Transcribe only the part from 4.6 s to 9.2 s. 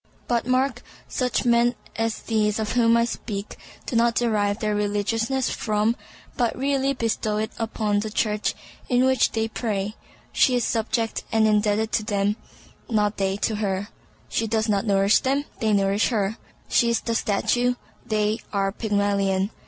religiousness from, but really bestow it upon the Church in